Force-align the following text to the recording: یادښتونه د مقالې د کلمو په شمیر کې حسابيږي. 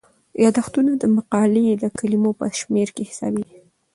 یادښتونه 0.43 0.91
د 0.97 1.03
مقالې 1.15 1.65
د 1.83 1.85
کلمو 1.99 2.31
په 2.39 2.45
شمیر 2.59 2.89
کې 2.95 3.03
حسابيږي. 3.09 3.59